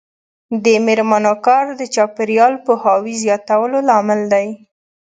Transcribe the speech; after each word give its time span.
د 0.63 0.65
میرمنو 0.85 1.33
کار 1.47 1.65
د 1.79 1.81
چاپیریال 1.95 2.53
پوهاوي 2.65 3.13
زیاتولو 3.23 3.77
لامل 3.89 4.21
دی. 4.33 4.47